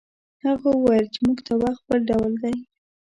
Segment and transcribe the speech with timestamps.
[0.45, 2.55] هغه وویل موږ ته وخت بل ډول دی.